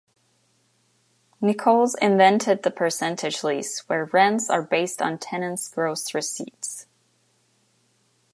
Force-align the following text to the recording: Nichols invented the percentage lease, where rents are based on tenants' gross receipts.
Nichols 1.41 1.93
invented 2.01 2.63
the 2.63 2.71
percentage 2.71 3.43
lease, 3.43 3.87
where 3.87 4.05
rents 4.05 4.49
are 4.49 4.63
based 4.63 4.99
on 4.99 5.19
tenants' 5.19 5.67
gross 5.67 6.15
receipts. 6.15 6.87